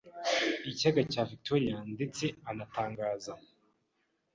[0.69, 3.33] ikiyaga cya Victoria ndetse anatangaza